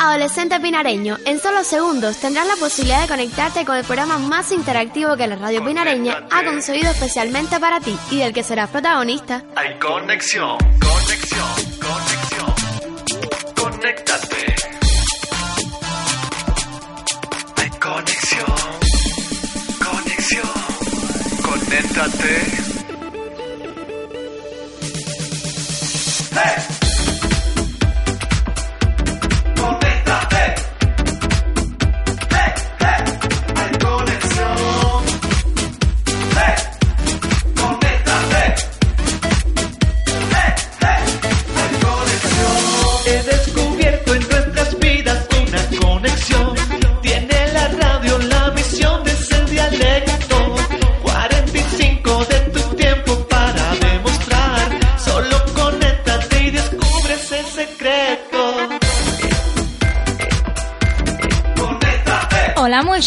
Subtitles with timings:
[0.00, 5.16] Adolescente Pinareño, en solo segundos tendrás la posibilidad de conectarte con el programa más interactivo
[5.16, 9.42] que la radio pinareña ha concebido especialmente para ti y del que serás protagonista.
[9.56, 11.48] Hay conexión, conexión,
[11.80, 12.54] conexión.
[13.56, 14.54] Conéctate.
[17.56, 18.54] Hay conexión,
[19.84, 20.50] conexión.
[21.42, 22.57] Conéctate.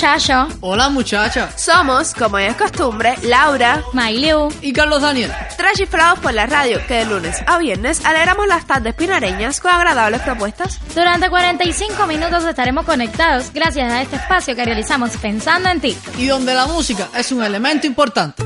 [0.02, 0.48] muchacho.
[0.62, 1.56] Hola muchacha.
[1.56, 5.32] Somos, como es costumbre, Laura, Mailu y Carlos Daniel.
[5.58, 9.70] Tres chiflados por la radio que de lunes a viernes alegramos las tardes pinareñas con
[9.70, 10.80] agradables propuestas.
[10.96, 15.96] Durante 45 minutos estaremos conectados gracias a este espacio que realizamos pensando en ti.
[16.18, 18.42] Y donde la música es un elemento importante.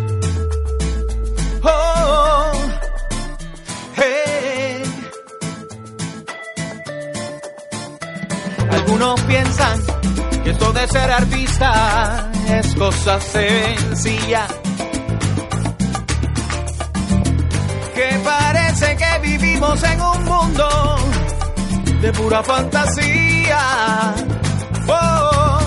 [1.64, 2.52] Oh, oh,
[8.72, 9.82] Algunos piensan
[10.46, 14.48] que esto de ser artista es cosa sencilla.
[17.96, 20.98] Que parece que vivimos en un mundo
[22.00, 23.60] de pura fantasía.
[24.88, 25.60] Oh,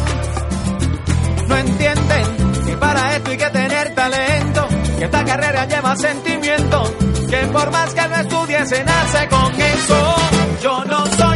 [1.48, 2.24] no entienden
[2.64, 6.94] que para esto hay que tener talento, que esta carrera lleva sentimiento,
[7.28, 10.16] que por más que no estudies se nace con eso.
[10.62, 11.27] Yo no soy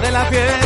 [0.00, 0.63] de la piel.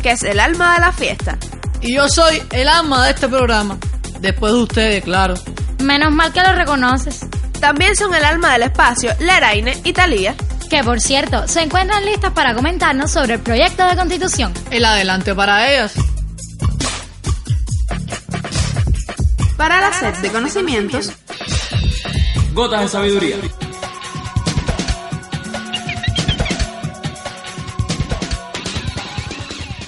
[0.00, 1.38] Que es el alma de la fiesta.
[1.80, 3.78] Y yo soy el alma de este programa.
[4.20, 5.34] Después de ustedes, claro.
[5.82, 7.20] Menos mal que lo reconoces.
[7.60, 10.34] También son el alma del espacio Leraine y Talía.
[10.68, 14.52] Que por cierto, se encuentran listas para comentarnos sobre el proyecto de constitución.
[14.70, 15.94] El adelante para ellas.
[19.56, 21.12] Para la sed de conocimientos,
[22.54, 23.36] Gotas de sabiduría.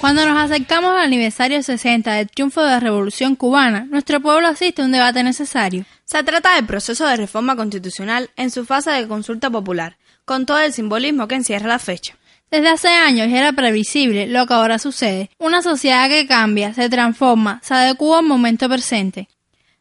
[0.03, 4.81] Cuando nos acercamos al aniversario 60 del triunfo de la Revolución cubana, nuestro pueblo asiste
[4.81, 5.85] a un debate necesario.
[6.03, 9.95] Se trata del proceso de reforma constitucional en su fase de consulta popular,
[10.25, 12.17] con todo el simbolismo que encierra la fecha.
[12.51, 15.29] Desde hace años ya era previsible lo que ahora sucede.
[15.39, 19.29] Una sociedad que cambia, se transforma, se adecua al momento presente.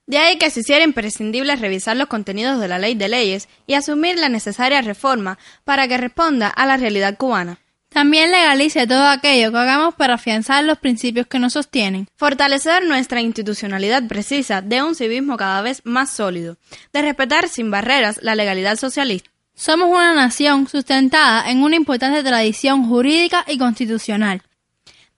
[0.07, 3.75] De ahí que se hiciera imprescindible revisar los contenidos de la ley de leyes y
[3.75, 7.59] asumir la necesaria reforma para que responda a la realidad cubana.
[7.93, 12.09] También legalice todo aquello que hagamos para afianzar los principios que nos sostienen.
[12.17, 16.57] Fortalecer nuestra institucionalidad precisa de un civismo cada vez más sólido,
[16.93, 19.31] de respetar sin barreras la legalidad socialista.
[19.55, 24.41] Somos una nación sustentada en una importante tradición jurídica y constitucional.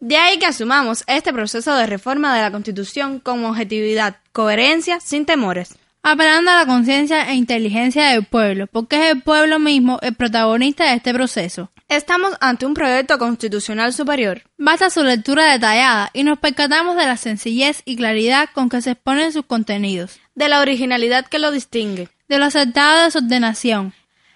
[0.01, 5.25] De ahí que asumamos este proceso de reforma de la Constitución con objetividad, coherencia, sin
[5.25, 5.79] temores.
[6.03, 10.85] Apelando a la conciencia e inteligencia del pueblo, porque es el pueblo mismo el protagonista
[10.85, 11.71] de este proceso.
[11.89, 14.43] Estamos ante un proyecto constitucional superior.
[14.57, 18.93] Basta su lectura detallada y nos percatamos de la sencillez y claridad con que se
[18.93, 23.93] exponen sus contenidos, de la originalidad que lo distingue, de lo acertado de su ordenación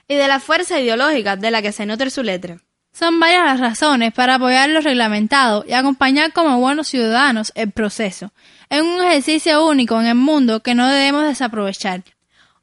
[0.07, 2.59] y de la fuerza ideológica de la que se nutre su letra.
[2.93, 8.33] Son varias las razones para apoyar lo reglamentado y acompañar como buenos ciudadanos el proceso.
[8.69, 12.03] Es un ejercicio único en el mundo que no debemos desaprovechar.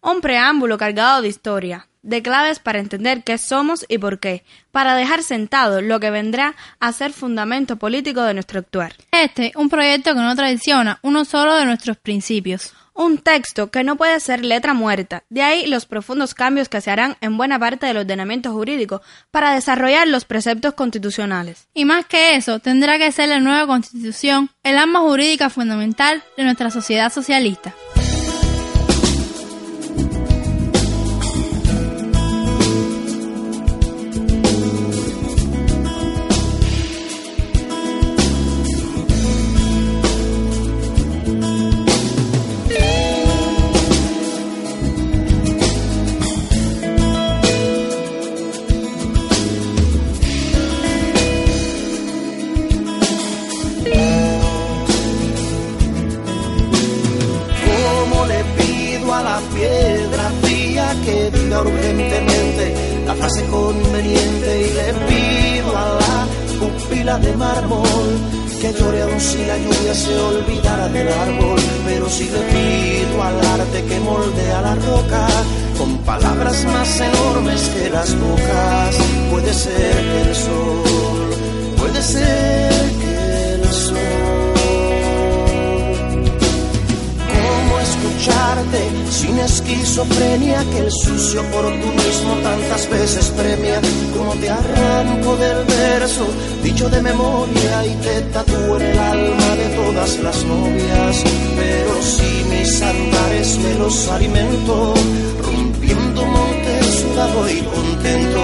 [0.01, 4.95] Un preámbulo cargado de historia, de claves para entender qué somos y por qué, para
[4.95, 8.93] dejar sentado lo que vendrá a ser fundamento político de nuestro actuar.
[9.11, 12.73] Este, un proyecto que no traiciona uno solo de nuestros principios.
[12.93, 16.91] Un texto que no puede ser letra muerta, de ahí los profundos cambios que se
[16.91, 21.67] harán en buena parte del ordenamiento jurídico para desarrollar los preceptos constitucionales.
[21.73, 26.45] Y más que eso, tendrá que ser la nueva constitución el arma jurídica fundamental de
[26.45, 27.73] nuestra sociedad socialista.
[69.95, 75.27] Se olvidara del árbol, pero si le pido al arte que moldea la roca
[75.77, 78.95] con palabras más enormes que las bocas,
[79.31, 81.29] puede ser que el sol,
[81.77, 83.04] puede ser que
[88.25, 88.89] escucharte.
[89.09, 93.79] Sin esquizofrenia que el sucio oportunismo tantas veces premia.
[94.17, 96.27] Como te arranco del verso
[96.63, 101.23] dicho de memoria y te tatúo en el alma de todas las novias.
[101.55, 104.93] Pero si mis andares me los alimento
[105.43, 108.41] rompiendo montes sudado y contento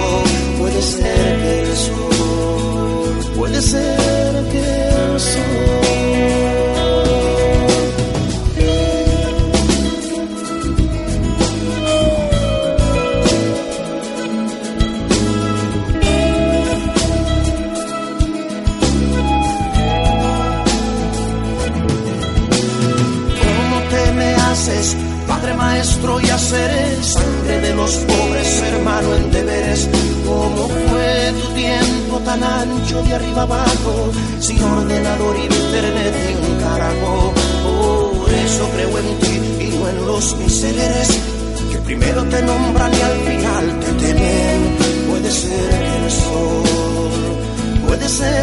[0.58, 6.21] puede ser que el sol puede ser que el sol
[25.62, 29.88] Maestro, y hacer sangre de los pobres, hermano, en deberes?
[30.26, 33.94] ¿Cómo fue tu tiempo tan ancho de arriba abajo,
[34.40, 37.32] sin ordenador, internet y un carajo?
[38.18, 41.08] Por eso creo en ti y no en los misereres,
[41.70, 44.58] que primero te nombran y al final te temen.
[45.10, 47.20] Puede ser que el sol,
[47.86, 48.41] puede ser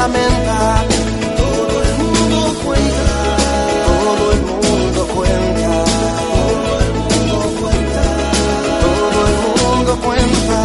[0.00, 0.84] lamenta.
[1.36, 3.06] Todo el mundo cuenta,
[3.86, 5.84] todo el mundo cuenta,
[6.32, 8.02] todo el mundo cuenta,
[8.80, 9.36] todo el
[9.76, 10.58] mundo cuenta.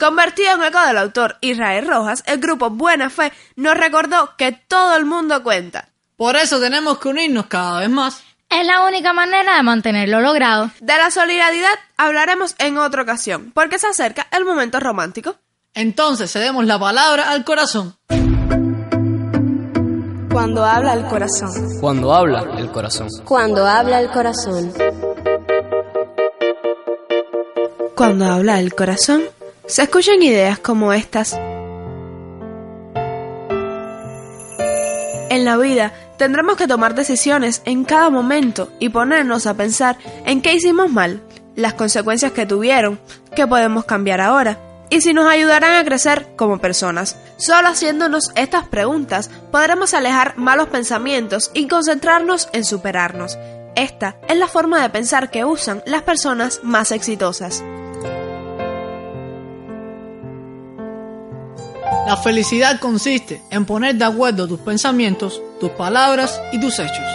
[0.00, 4.96] Convertido en eco del autor Israel Rojas, el grupo Buena Fe nos recordó que todo
[4.96, 5.90] el mundo cuenta.
[6.16, 8.27] Por eso tenemos que unirnos cada vez más.
[8.50, 10.70] Es la única manera de mantenerlo logrado.
[10.80, 15.34] De la solidaridad hablaremos en otra ocasión, porque se acerca el momento romántico.
[15.74, 17.94] Entonces cedemos la palabra al corazón.
[20.32, 21.50] Cuando habla el corazón.
[21.78, 23.08] Cuando habla el corazón.
[23.24, 24.72] Cuando habla el corazón.
[27.94, 29.24] Cuando habla el corazón,
[29.66, 31.34] se escuchan ideas como estas.
[35.30, 39.96] En la vida tendremos que tomar decisiones en cada momento y ponernos a pensar
[40.26, 41.22] en qué hicimos mal,
[41.56, 43.00] las consecuencias que tuvieron,
[43.34, 44.58] qué podemos cambiar ahora
[44.90, 47.16] y si nos ayudarán a crecer como personas.
[47.36, 53.38] Solo haciéndonos estas preguntas podremos alejar malos pensamientos y concentrarnos en superarnos.
[53.76, 57.62] Esta es la forma de pensar que usan las personas más exitosas.
[62.06, 67.06] La felicidad consiste en poner de acuerdo tus pensamientos, tus palabras y tus hechos.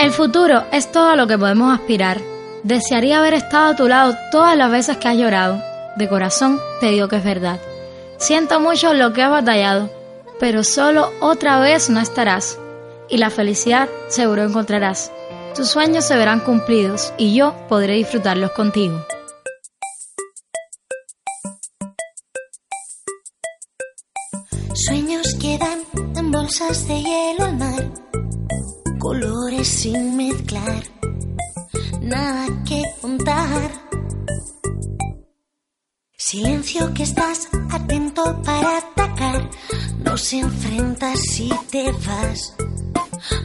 [0.00, 2.20] El futuro es todo lo que podemos aspirar.
[2.62, 5.62] Desearía haber estado a tu lado todas las veces que has llorado.
[5.96, 7.58] De corazón te digo que es verdad.
[8.16, 9.90] Siento mucho lo que has batallado,
[10.40, 12.58] pero solo otra vez no estarás.
[13.08, 15.12] Y la felicidad seguro encontrarás.
[15.54, 19.04] Tus sueños se verán cumplidos y yo podré disfrutarlos contigo.
[26.48, 27.92] De hielo al mar,
[28.98, 30.82] colores sin mezclar,
[32.00, 33.70] nada que contar.
[36.16, 39.50] Silencio que estás atento para atacar,
[40.02, 42.54] nos enfrentas si te vas,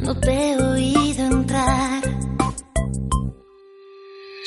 [0.01, 2.01] no te he oído entrar.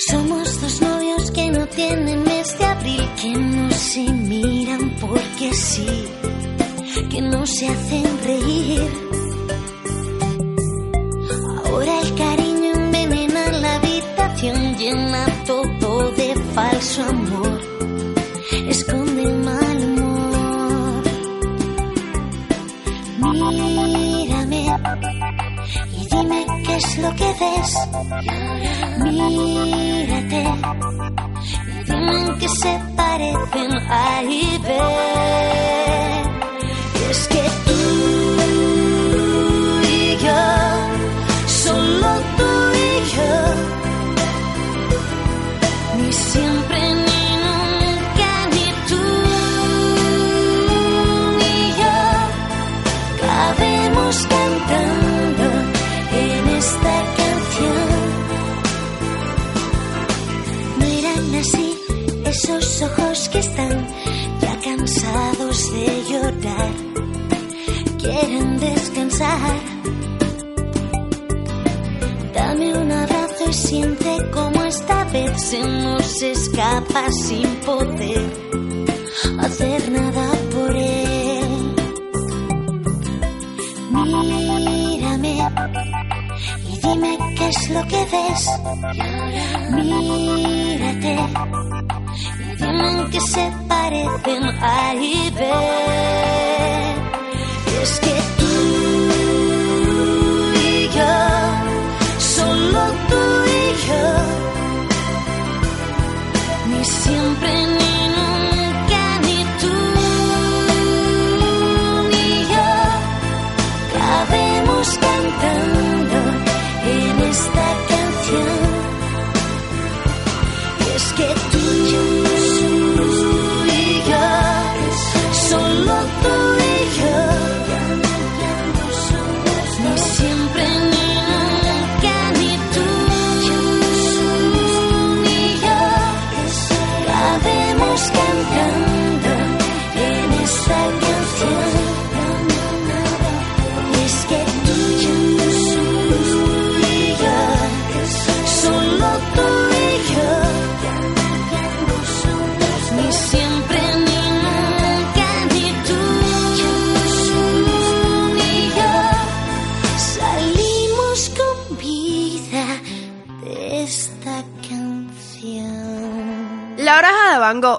[0.08, 6.08] Somos dos novios que no tienen mes de abril, que no se miran porque sí
[7.04, 8.90] que no se hacen reír.
[11.64, 17.60] Ahora el cariño envenena la habitación, llena todo de falso amor,
[18.68, 21.02] esconde el mal humor.
[23.18, 24.66] Mírame
[25.92, 27.76] y dime qué es lo que ves.
[29.04, 30.44] Mírate
[31.74, 33.70] y dime en qué se parecen.
[33.90, 36.15] Ahí ves
[37.10, 37.80] es que tú
[39.88, 40.44] y yo,
[41.64, 43.34] solo tú y yo,
[45.98, 49.04] ni siempre ni nunca, ni tú
[51.40, 51.98] ni yo,
[53.22, 55.46] cabemos cantando
[56.24, 57.88] en esta canción.
[60.78, 61.68] No así
[62.24, 63.86] esos ojos que están
[64.40, 66.75] ya cansados de llorar
[72.34, 78.30] Dame un abrazo y siente como esta vez se nos escapa sin poder
[79.40, 81.74] hacer nada por él.
[83.90, 85.48] Mírame
[86.68, 88.50] y dime qué es lo que ves.
[89.70, 91.16] Mírate
[92.38, 94.42] y dime qué se parecen.
[94.60, 95.96] Ahí ves
[97.82, 98.45] es que tú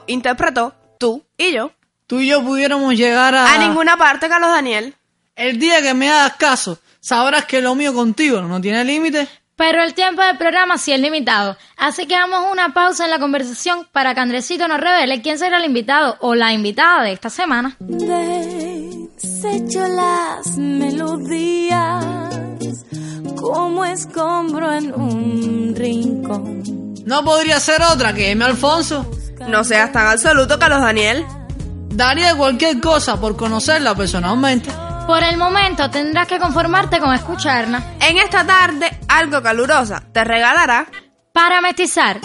[0.08, 1.72] interpretó Tú y yo.
[2.08, 3.54] Tú y yo pudiéramos llegar a...
[3.54, 4.96] A ninguna parte, Carlos Daniel.
[5.36, 9.28] El día que me hagas caso, sabrás que lo mío contigo no tiene límite.
[9.56, 13.20] Pero el tiempo del programa sí es limitado, así que damos una pausa en la
[13.20, 17.32] conversación para que Andresito nos revele quién será el invitado o la invitada de esta
[17.32, 17.76] semana.
[17.80, 22.06] Desecho las melodías
[23.36, 26.94] como escombro en un rincón.
[27.06, 28.46] No podría ser otra que M.
[28.46, 29.10] Alfonso.
[29.46, 31.26] No seas tan absoluto, Carlos Daniel.
[31.90, 34.70] Daría cualquier cosa por conocerla personalmente.
[35.08, 37.82] Por el momento tendrás que conformarte con escucharla.
[38.02, 40.86] En esta tarde, algo calurosa te regalará
[41.32, 42.20] Para mestizar.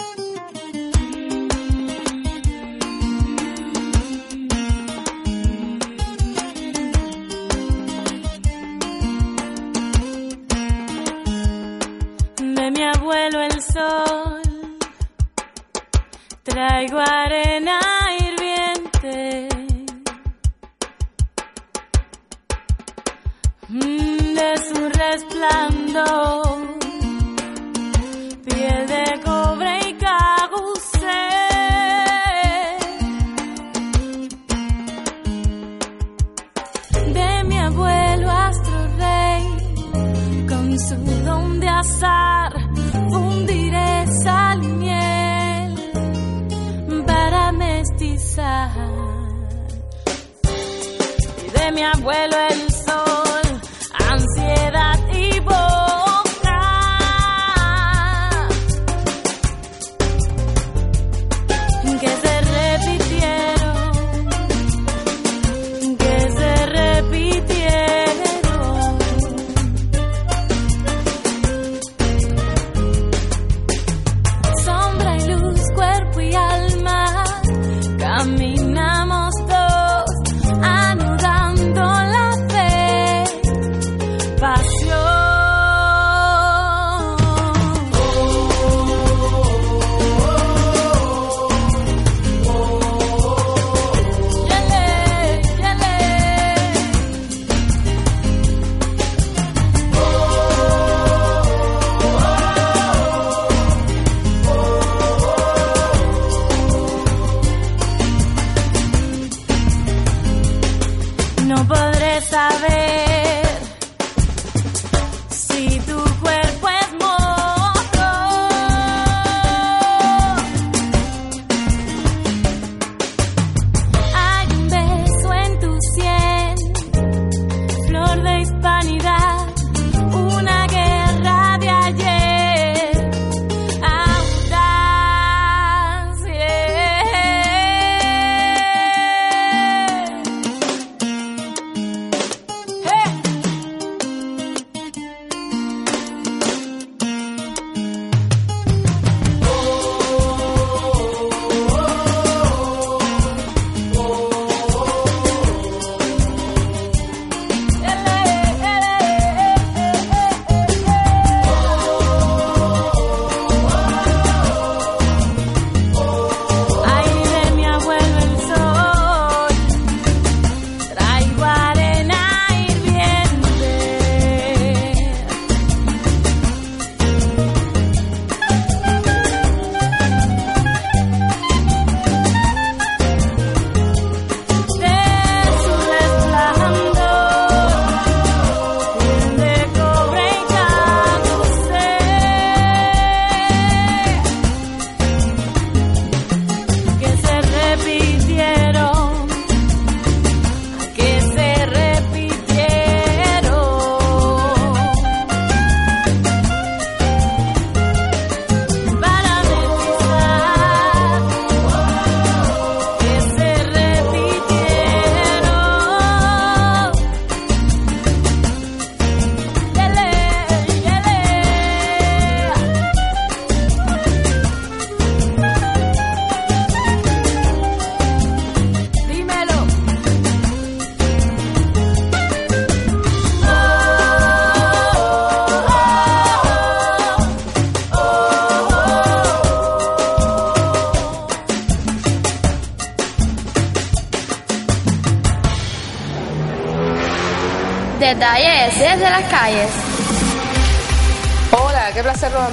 [12.37, 14.32] De mi abuelo el sol
[16.43, 17.79] traigo arena
[18.19, 19.47] hirviente.
[23.69, 26.52] Mm, De su resplandor,
[51.83, 52.52] mi abuelo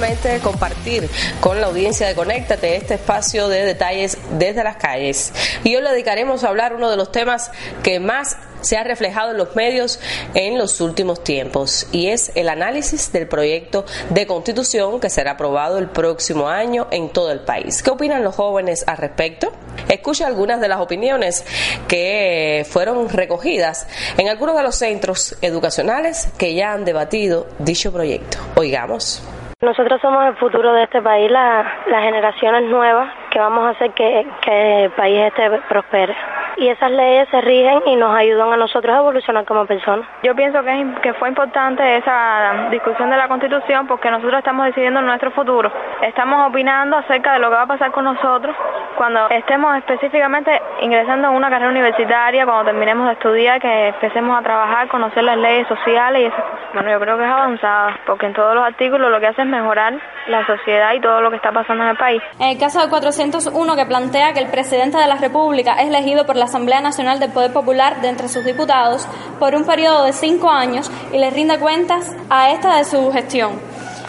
[0.01, 1.07] nuevamente compartir
[1.41, 5.31] con la audiencia de Conéctate este espacio de detalles desde las calles.
[5.63, 7.51] Y hoy le dedicaremos a hablar uno de los temas
[7.83, 9.99] que más se ha reflejado en los medios
[10.33, 15.77] en los últimos tiempos y es el análisis del proyecto de constitución que será aprobado
[15.77, 17.83] el próximo año en todo el país.
[17.83, 19.51] ¿Qué opinan los jóvenes al respecto?
[19.87, 21.43] Escucha algunas de las opiniones
[21.87, 23.85] que fueron recogidas
[24.17, 28.39] en algunos de los centros educacionales que ya han debatido dicho proyecto.
[28.55, 29.21] Oigamos.
[29.61, 33.91] Nosotros somos el futuro de este país, la- las generaciones nuevas que vamos a hacer
[33.91, 36.15] que, que el país este prospere.
[36.57, 40.05] Y esas leyes se rigen y nos ayudan a nosotros a evolucionar como personas.
[40.21, 45.01] Yo pienso que, que fue importante esa discusión de la Constitución porque nosotros estamos decidiendo
[45.01, 45.71] nuestro futuro.
[46.01, 48.55] Estamos opinando acerca de lo que va a pasar con nosotros
[48.97, 54.43] cuando estemos específicamente ingresando a una carrera universitaria, cuando terminemos de estudiar, que empecemos a
[54.43, 56.43] trabajar, conocer las leyes sociales y esas.
[56.73, 59.47] Bueno, yo creo que es avanzada, porque en todos los artículos lo que hace es
[59.47, 59.93] mejorar
[60.27, 62.21] la sociedad y todo lo que está pasando en el país.
[62.39, 65.89] En el caso de 400 201 que plantea que el presidente de la República es
[65.89, 69.05] elegido por la Asamblea Nacional del Poder Popular de entre sus diputados
[69.37, 73.59] por un periodo de cinco años y les rinde cuentas a esta de su gestión.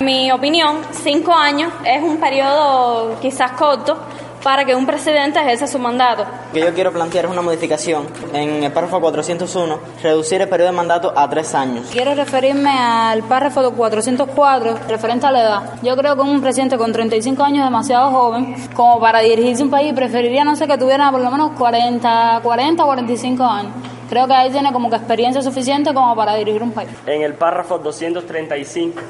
[0.01, 3.99] En mi opinión, cinco años es un periodo quizás corto
[4.43, 6.25] para que un presidente ejerza su mandato.
[6.49, 10.71] Lo que yo quiero plantear es una modificación en el párrafo 401, reducir el periodo
[10.71, 11.89] de mandato a tres años.
[11.93, 15.63] Quiero referirme al párrafo 404 referente a la edad.
[15.83, 19.71] Yo creo que un presidente con 35 años es demasiado joven como para dirigirse un
[19.71, 19.93] país.
[19.93, 23.73] Preferiría, no sé, que tuviera por lo menos 40, 40 o 45 años.
[24.09, 26.91] Creo que ahí tiene como que experiencia suficiente como para dirigir un país.
[27.07, 29.01] En el párrafo 235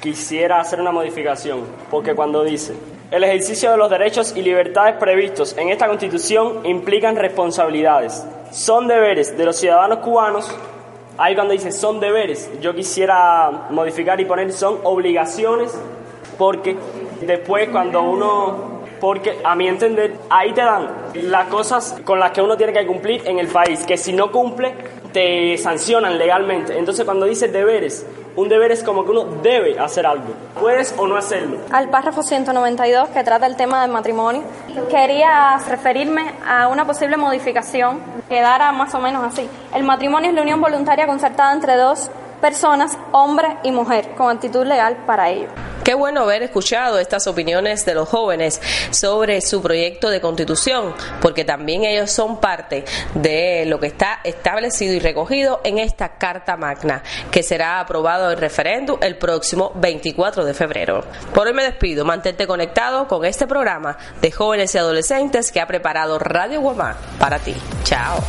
[0.00, 2.74] quisiera hacer una modificación, porque cuando dice,
[3.10, 9.36] el ejercicio de los derechos y libertades previstos en esta Constitución implican responsabilidades, son deberes
[9.36, 10.50] de los ciudadanos cubanos,
[11.16, 15.72] ahí cuando dice son deberes, yo quisiera modificar y poner son obligaciones,
[16.36, 16.76] porque
[17.20, 22.40] después cuando uno porque a mi entender ahí te dan las cosas con las que
[22.40, 24.74] uno tiene que cumplir en el país, que si no cumple
[25.12, 26.76] te sancionan legalmente.
[26.78, 30.26] Entonces cuando dice deberes, un deber es como que uno debe hacer algo,
[30.60, 31.58] puedes o no hacerlo.
[31.70, 34.42] Al párrafo 192 que trata el tema del matrimonio,
[34.90, 39.48] quería referirme a una posible modificación que dará más o menos así.
[39.74, 44.66] El matrimonio es la unión voluntaria concertada entre dos personas, hombre y mujer, con actitud
[44.66, 45.48] legal para ello.
[45.86, 51.44] Qué bueno haber escuchado estas opiniones de los jóvenes sobre su proyecto de constitución, porque
[51.44, 57.04] también ellos son parte de lo que está establecido y recogido en esta Carta Magna,
[57.30, 61.04] que será aprobado en referéndum el próximo 24 de febrero.
[61.32, 65.68] Por hoy me despido, mantente conectado con este programa de jóvenes y adolescentes que ha
[65.68, 67.54] preparado Radio Guamá para ti.
[67.84, 68.24] Chao.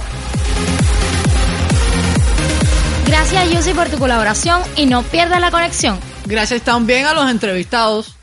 [3.29, 5.99] Gracias Yusi por tu colaboración y no pierdas la conexión.
[6.25, 8.15] Gracias también a los entrevistados.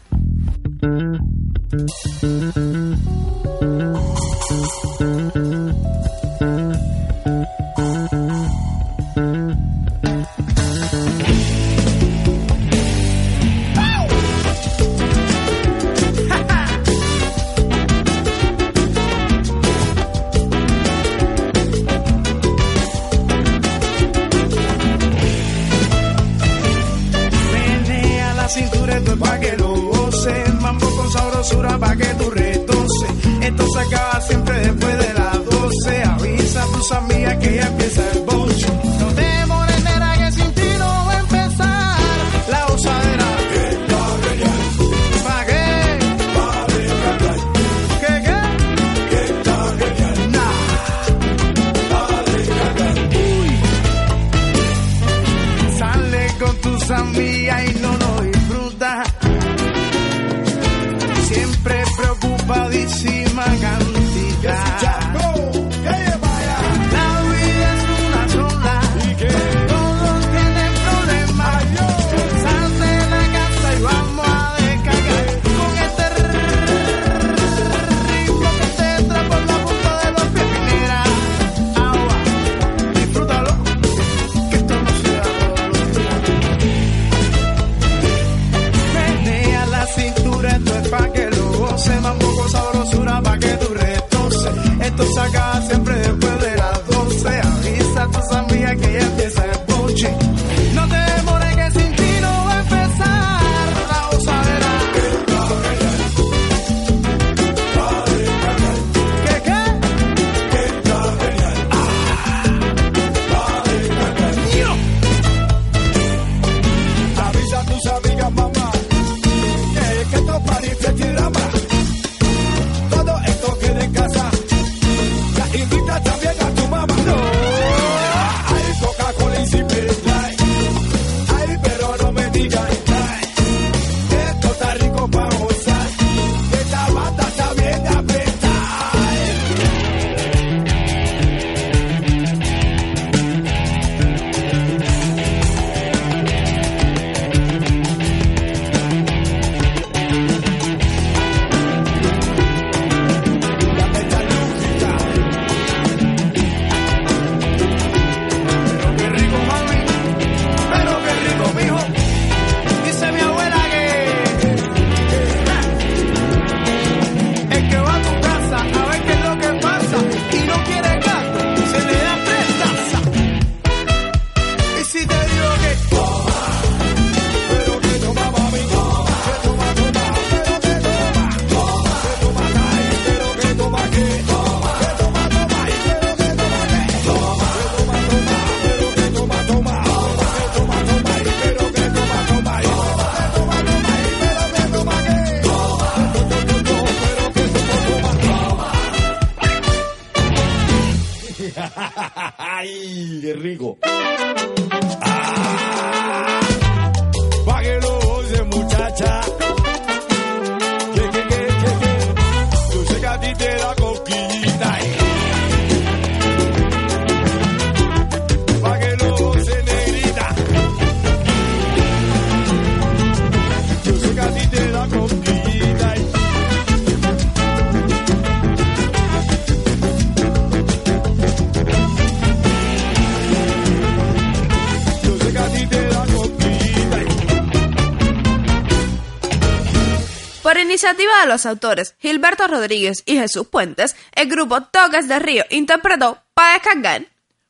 [240.85, 246.19] Iniciativa de los autores Gilberto Rodríguez y Jesús Puentes, el grupo Toques de Río interpretó
[246.35, 247.07] para descargar.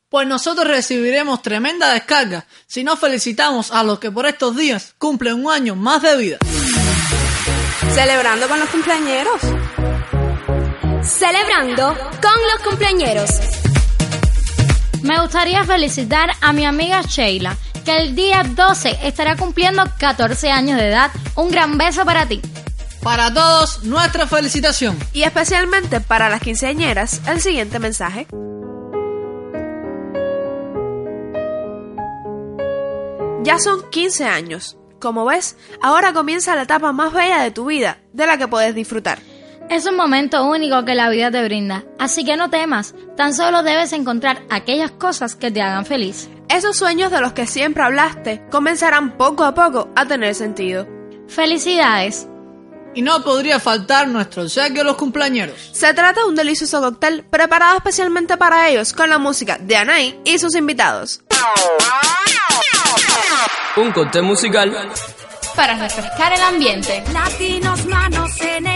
[0.08, 5.44] Pues nosotros recibiremos tremenda descarga si nos felicitamos a los que por estos días cumplen
[5.44, 6.38] un año más de vida.
[7.92, 9.40] Celebrando con los cumpleañeros.
[11.02, 13.30] Celebrando con los cumpleañeros.
[15.02, 20.78] Me gustaría felicitar a mi amiga Sheila, que el día 12 estará cumpliendo 14 años
[20.78, 21.10] de edad.
[21.34, 22.40] Un gran beso para ti.
[23.04, 24.96] Para todos, nuestra felicitación.
[25.12, 28.26] Y especialmente para las quinceañeras, el siguiente mensaje.
[33.42, 34.78] Ya son 15 años.
[35.00, 38.74] Como ves, ahora comienza la etapa más bella de tu vida, de la que puedes
[38.74, 39.18] disfrutar.
[39.68, 43.62] Es un momento único que la vida te brinda, así que no temas, tan solo
[43.62, 46.30] debes encontrar aquellas cosas que te hagan feliz.
[46.48, 50.88] Esos sueños de los que siempre hablaste comenzarán poco a poco a tener sentido.
[51.28, 52.28] Felicidades.
[52.94, 55.56] Y no podría faltar nuestro obsequio a los cumpleañeros.
[55.72, 60.20] Se trata de un delicioso cóctel preparado especialmente para ellos con la música de Anaí
[60.24, 61.20] y sus invitados.
[63.76, 64.72] Un cóctel musical
[65.56, 67.02] Para refrescar el ambiente.
[67.12, 68.73] Latinos manos en el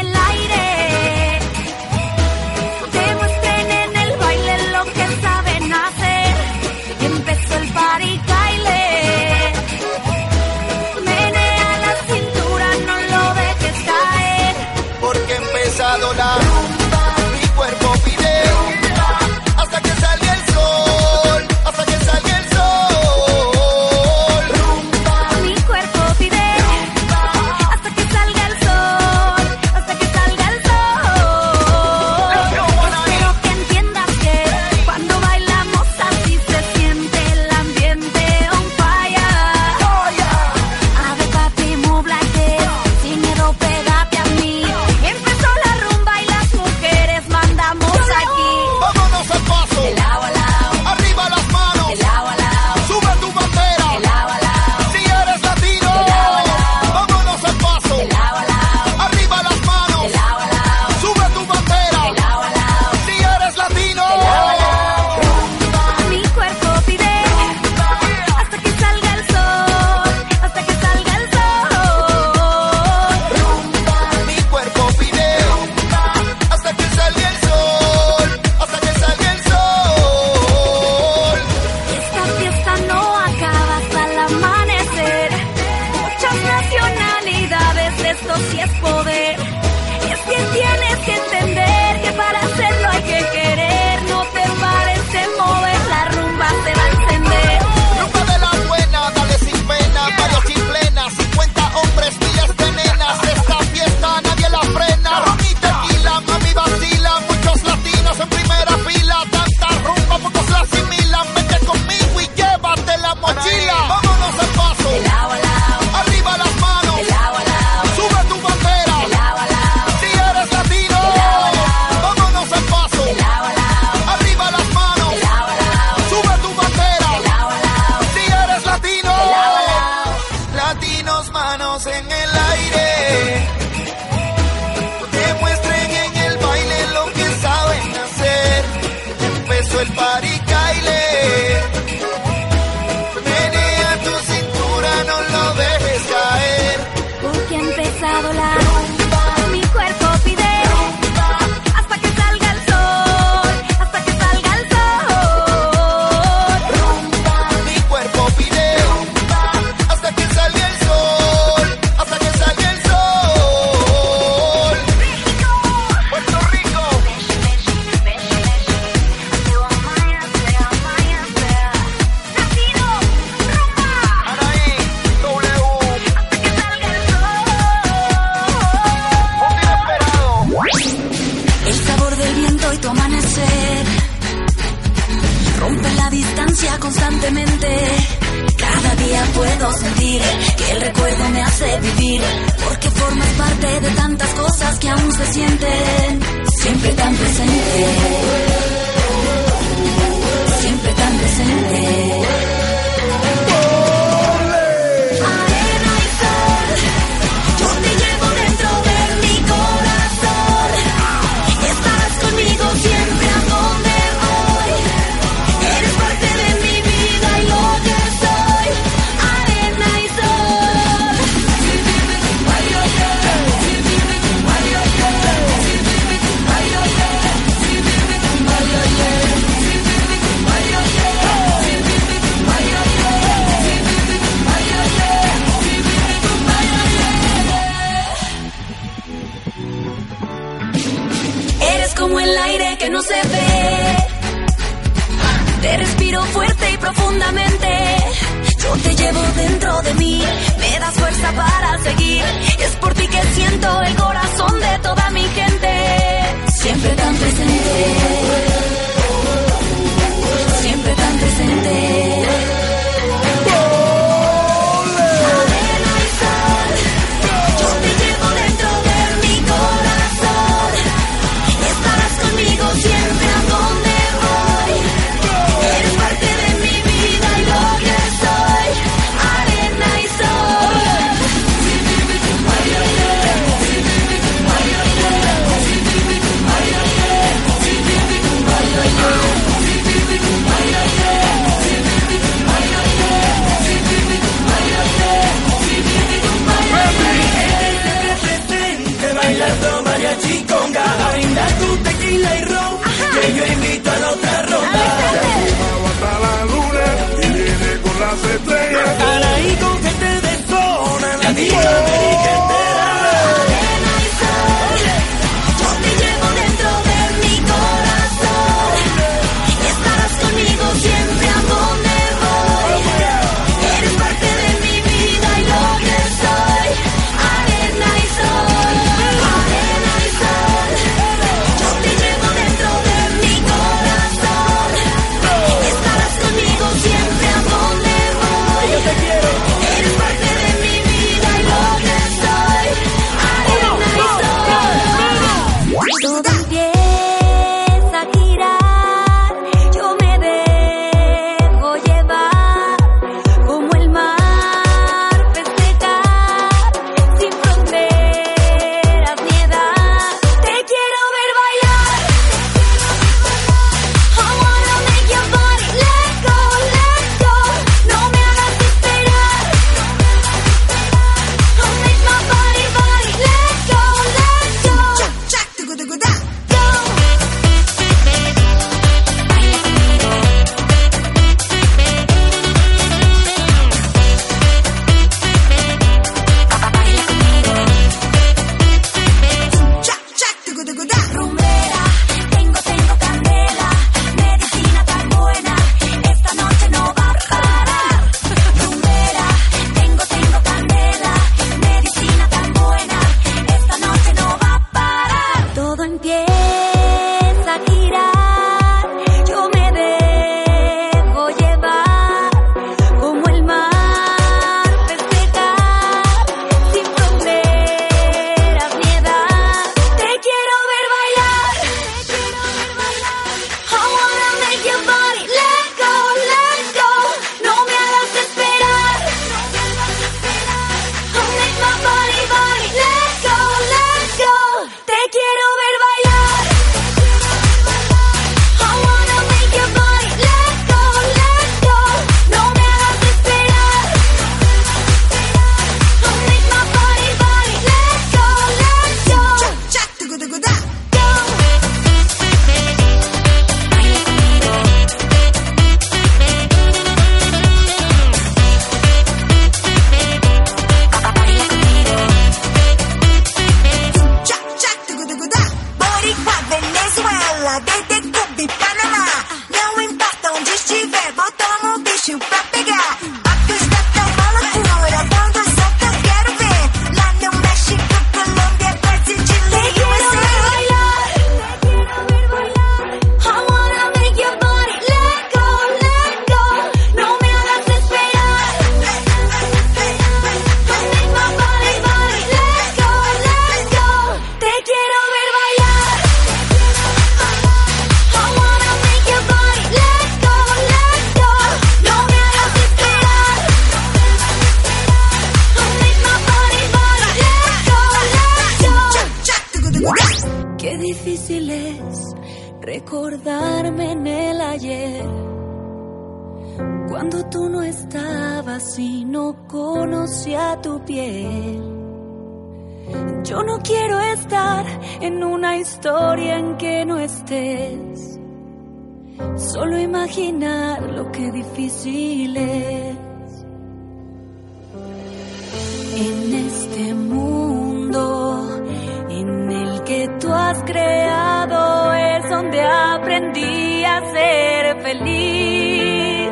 [544.13, 546.31] ser feliz.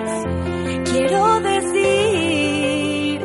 [0.91, 3.21] Quiero decir,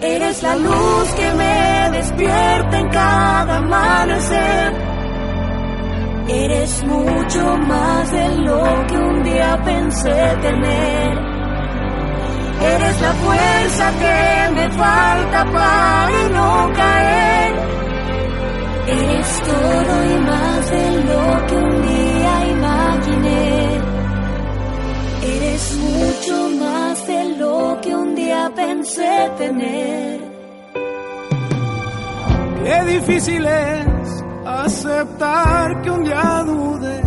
[0.00, 4.72] eres la luz que me despierta en cada amanecer.
[6.28, 11.32] Eres mucho más de lo que un día pensé tener.
[12.62, 17.52] Eres la fuerza que me falta para no caer.
[18.86, 22.21] Eres todo y más de lo que un día
[25.82, 30.20] mucho más de lo que un día pensé tener.
[32.64, 37.02] Qué difícil es aceptar que un día dudé,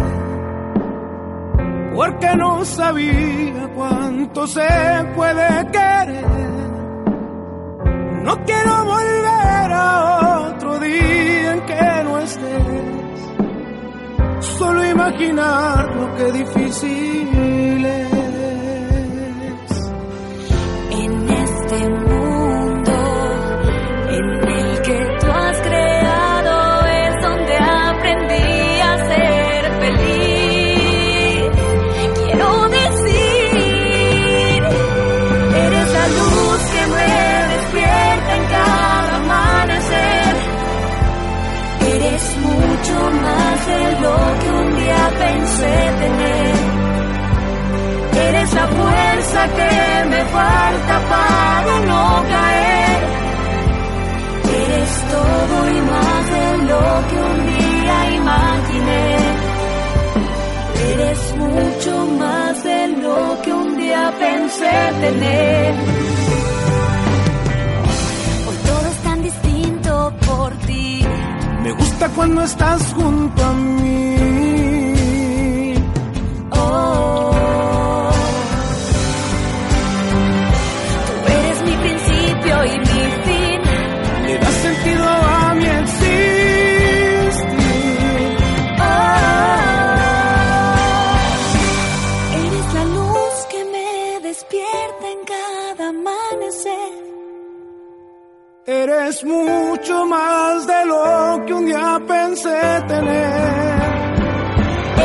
[1.95, 4.67] porque no sabía cuánto se
[5.15, 6.26] puede querer.
[8.23, 13.19] No quiero volver a otro día en que no estés,
[14.57, 18.14] solo imaginar lo que difícil es.
[49.54, 53.02] Me falta para no caer.
[54.64, 59.18] Eres todo y más de lo que un día imaginé.
[60.91, 65.76] Eres mucho más de lo que un día pensé tener.
[68.48, 71.06] Hoy todo es tan distinto por ti.
[71.62, 74.14] Me gusta cuando estás junto a mí.
[99.06, 103.84] Eres mucho más de lo que un día pensé tener.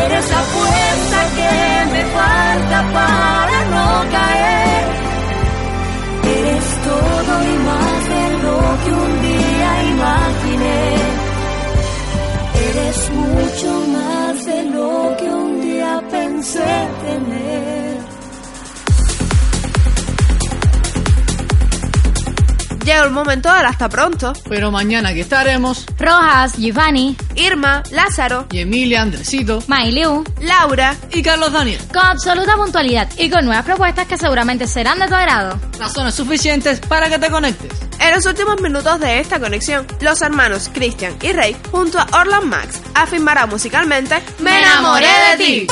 [0.04, 1.52] Eres la fuerza que
[1.92, 4.86] me falta para no caer.
[6.38, 10.82] Eres todo y más de lo que un día imaginé.
[12.70, 17.89] Eres mucho más de lo que un día pensé tener.
[22.90, 24.32] Llegó el momento del hasta pronto.
[24.48, 25.86] Pero mañana aquí estaremos.
[25.96, 29.62] Rojas, Giovanni, Irma, Lázaro, Y Emilia, Andresito.
[29.68, 30.96] Mailiu, Laura.
[31.12, 31.80] Y Carlos Daniel.
[31.92, 35.56] con absoluta puntualidad y con nuevas propuestas que seguramente serán de tu agrado.
[35.78, 37.70] Razones suficientes para que te conectes.
[38.00, 42.48] En los últimos minutos de esta conexión, los hermanos Christian y Rey, junto a Orlan
[42.48, 45.66] Max, afirmarán musicalmente Me enamoré de ti.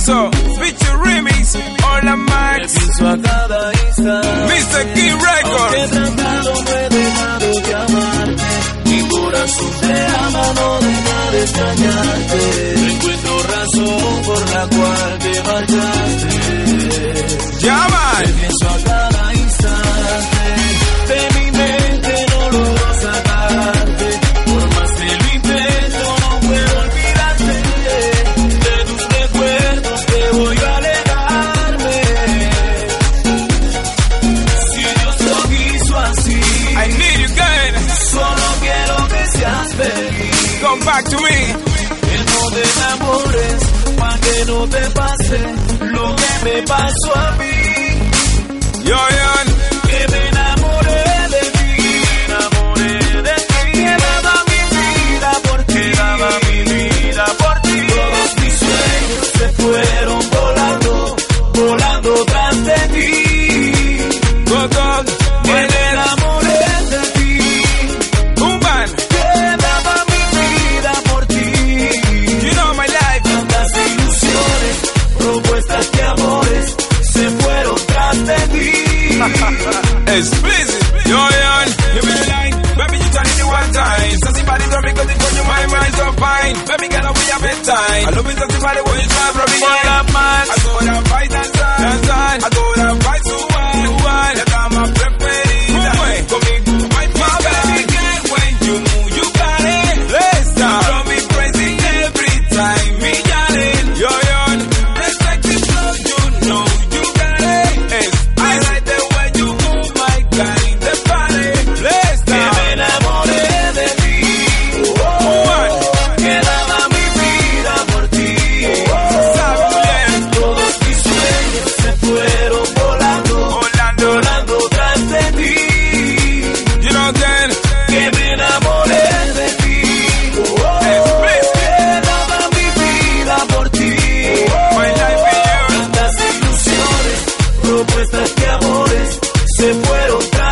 [0.00, 2.74] Alonso, feature remix, Hola Max.
[3.00, 4.94] Mr.
[4.94, 5.90] Key Records.
[5.90, 8.42] tratado no he dejado de amarte.
[8.86, 12.74] Mi corazón te ama, no deja de extrañarte.
[12.76, 16.28] No encuentro razón por la cual te marchaste.
[17.60, 18.22] Llaman.
[18.24, 18.99] Te pienso a cada
[44.60, 45.38] no te pase
[45.80, 47.59] lo que me pasó a mí.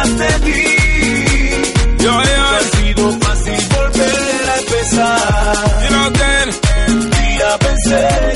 [0.09, 0.65] detrás de ti.
[1.99, 2.43] Yo, yo.
[2.49, 5.87] Ha sido fácil volver a empezar.
[5.89, 6.93] Y no te...
[6.93, 8.28] Un día pensé